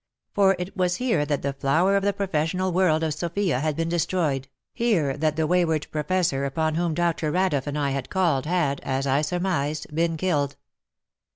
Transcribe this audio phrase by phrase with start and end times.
[0.33, 3.87] For it was here that the flower of the professional world of Sofia had been
[3.87, 7.31] destroyed, here that the wayward professor upon whom Dr.
[7.31, 10.55] Radeff and I had called had, as I surmised, been killed.